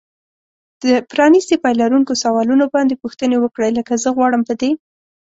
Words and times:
د 0.83 0.85
پرانیستي 1.11 1.55
پای 1.63 1.73
لرونکو 1.81 2.13
سوالونو 2.23 2.65
باندې 2.75 2.99
پوښتنې 3.03 3.37
وکړئ. 3.39 3.69
لکه 3.79 3.93
زه 4.03 4.09
غواړم 4.17 4.41
په 4.49 4.53
دې 4.61 4.71